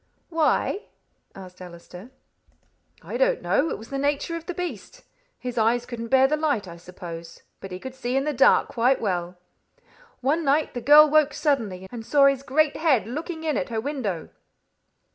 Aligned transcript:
"Why?" 0.29 0.85
asked 1.35 1.61
Allister. 1.61 2.09
"I 3.03 3.17
don't 3.17 3.39
know. 3.43 3.69
It 3.69 3.77
was 3.77 3.91
the 3.91 3.99
nature 3.99 4.35
of 4.35 4.47
the 4.47 4.53
beast. 4.55 5.03
His 5.37 5.59
eyes 5.59 5.85
couldn't 5.85 6.07
bear 6.07 6.25
the 6.27 6.35
light, 6.37 6.67
I 6.67 6.77
suppose; 6.77 7.43
but 7.59 7.69
he 7.71 7.77
could 7.77 7.93
see 7.93 8.15
in 8.17 8.23
the 8.23 8.33
dark 8.33 8.67
quite 8.69 8.99
well. 8.99 9.37
One 10.21 10.43
night 10.43 10.73
the 10.73 10.81
girl 10.81 11.07
woke 11.07 11.35
suddenly, 11.35 11.87
and 11.91 12.03
saw 12.03 12.25
his 12.25 12.41
great 12.41 12.77
head 12.77 13.05
looking 13.05 13.43
in 13.43 13.57
at 13.57 13.69
her 13.69 13.79
window." 13.79 14.29